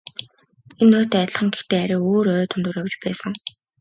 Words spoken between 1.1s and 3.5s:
адилхан гэхдээ арай өөр ой дундуур явж байсан.